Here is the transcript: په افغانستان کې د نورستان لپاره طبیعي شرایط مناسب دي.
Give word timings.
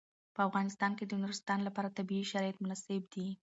په 0.35 0.41
افغانستان 0.47 0.91
کې 0.97 1.05
د 1.07 1.13
نورستان 1.21 1.59
لپاره 1.67 1.95
طبیعي 1.97 2.25
شرایط 2.31 2.57
مناسب 2.63 3.01
دي. 3.13 3.27